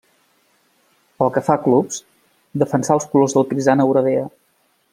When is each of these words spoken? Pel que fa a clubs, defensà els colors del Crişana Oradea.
Pel 1.19 1.29
que 1.35 1.43
fa 1.49 1.57
a 1.59 1.61
clubs, 1.67 2.01
defensà 2.63 2.97
els 2.99 3.07
colors 3.13 3.37
del 3.39 3.47
Crişana 3.53 3.87
Oradea. 3.93 4.25